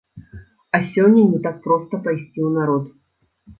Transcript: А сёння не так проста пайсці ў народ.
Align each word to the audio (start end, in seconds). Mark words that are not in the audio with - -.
А 0.77 0.79
сёння 0.95 1.23
не 1.35 1.39
так 1.45 1.61
проста 1.67 2.01
пайсці 2.09 2.39
ў 2.47 2.51
народ. 2.59 2.85